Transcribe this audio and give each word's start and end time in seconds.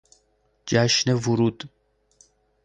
جشن 0.65 1.07
ورود 1.13 1.69